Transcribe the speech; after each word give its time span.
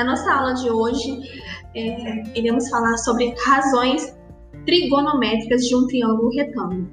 Na 0.00 0.04
nossa 0.04 0.32
aula 0.32 0.54
de 0.54 0.70
hoje, 0.70 1.20
é, 1.76 2.22
iremos 2.34 2.70
falar 2.70 2.96
sobre 2.96 3.34
razões 3.44 4.16
trigonométricas 4.64 5.60
de 5.66 5.76
um 5.76 5.86
triângulo 5.86 6.30
retângulo. 6.30 6.90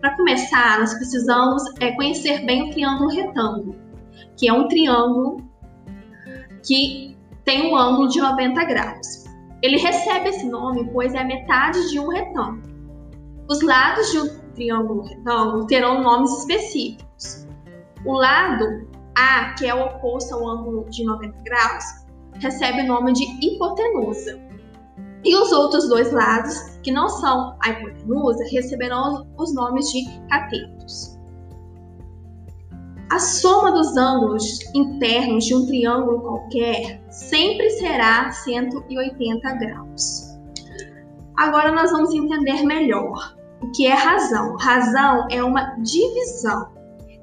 Para 0.00 0.16
começar, 0.16 0.78
nós 0.78 0.94
precisamos 0.94 1.64
é, 1.80 1.90
conhecer 1.96 2.46
bem 2.46 2.68
o 2.68 2.70
triângulo 2.70 3.10
retângulo, 3.10 3.74
que 4.36 4.48
é 4.48 4.52
um 4.52 4.68
triângulo 4.68 5.50
que 6.64 7.16
tem 7.44 7.72
um 7.72 7.76
ângulo 7.76 8.06
de 8.06 8.20
90 8.20 8.64
graus. 8.66 9.24
Ele 9.60 9.76
recebe 9.76 10.28
esse 10.28 10.48
nome 10.48 10.88
pois 10.92 11.14
é 11.14 11.18
a 11.18 11.24
metade 11.24 11.90
de 11.90 11.98
um 11.98 12.06
retângulo. 12.06 12.62
Os 13.50 13.60
lados 13.62 14.12
de 14.12 14.18
um 14.20 14.28
triângulo 14.54 15.02
retângulo 15.02 15.66
terão 15.66 16.04
nomes 16.04 16.30
específicos. 16.38 17.48
O 18.04 18.12
lado 18.12 18.88
A, 19.16 19.54
que 19.54 19.66
é 19.66 19.74
o 19.74 19.86
oposto 19.86 20.36
ao 20.36 20.48
ângulo 20.48 20.88
de 20.88 21.04
90 21.04 21.36
graus, 21.42 22.07
recebe 22.40 22.82
o 22.82 22.86
nome 22.86 23.12
de 23.12 23.24
hipotenusa. 23.44 24.38
E 25.24 25.36
os 25.36 25.50
outros 25.52 25.88
dois 25.88 26.12
lados, 26.12 26.54
que 26.82 26.92
não 26.92 27.08
são 27.08 27.56
a 27.60 27.70
hipotenusa, 27.70 28.44
receberão 28.50 29.26
os 29.36 29.54
nomes 29.54 29.86
de 29.90 30.04
catetos. 30.28 31.18
A 33.10 33.18
soma 33.18 33.72
dos 33.72 33.96
ângulos 33.96 34.60
internos 34.74 35.46
de 35.46 35.54
um 35.54 35.66
triângulo 35.66 36.20
qualquer 36.20 37.00
sempre 37.10 37.70
será 37.70 38.30
180 38.30 39.54
graus. 39.54 40.28
Agora 41.38 41.72
nós 41.72 41.90
vamos 41.90 42.12
entender 42.12 42.64
melhor 42.64 43.34
o 43.62 43.70
que 43.72 43.86
é 43.86 43.94
razão. 43.94 44.56
Razão 44.56 45.26
é 45.30 45.42
uma 45.42 45.76
divisão. 45.76 46.68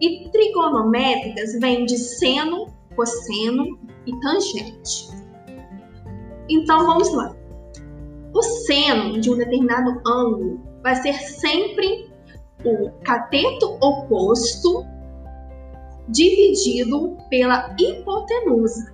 E 0.01 0.27
trigonométricas 0.31 1.59
vem 1.59 1.85
de 1.85 1.97
seno, 1.97 2.67
cosseno 2.95 3.80
e 4.05 4.20
tangente. 4.22 5.10
Então 6.49 6.85
vamos 6.85 7.12
lá. 7.13 7.35
O 8.34 8.41
seno 8.41 9.20
de 9.20 9.29
um 9.32 9.37
determinado 9.37 10.02
ângulo 10.05 10.60
vai 10.84 10.96
ser 10.96 11.13
sempre 11.13 12.10
o 12.63 12.91
cateto 13.04 13.77
oposto 13.82 14.85
dividido 16.10 17.18
pela 17.29 17.76
hipotenusa. 17.79 18.93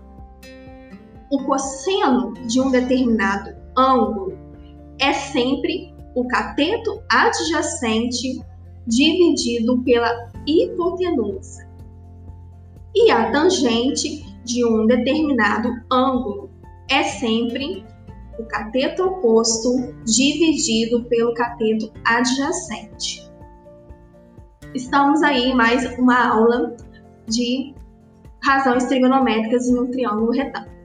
O 1.30 1.44
cosseno 1.44 2.34
de 2.48 2.60
um 2.62 2.70
determinado 2.70 3.56
ângulo 3.78 4.38
é 5.00 5.14
sempre 5.14 5.94
o 6.14 6.28
cateto 6.28 7.02
adjacente 7.10 8.42
dividido 8.86 9.82
pela 9.84 10.32
hipotenusa. 10.46 11.71
E 12.95 13.09
a 13.09 13.31
tangente 13.31 14.25
de 14.44 14.66
um 14.66 14.86
determinado 14.86 15.70
ângulo 15.92 16.50
é 16.89 17.03
sempre 17.03 17.86
o 18.38 18.44
cateto 18.45 19.03
oposto 19.03 19.94
dividido 20.06 21.03
pelo 21.06 21.34
cateto 21.34 21.92
adjacente. 22.06 23.30
Estamos 24.73 25.22
aí 25.22 25.53
mais 25.53 25.97
uma 25.97 26.28
aula 26.28 26.75
de 27.28 27.73
razões 28.44 28.86
trigonométricas 28.86 29.67
em 29.67 29.80
um 29.80 29.89
triângulo 29.92 30.31
retângulo. 30.31 30.81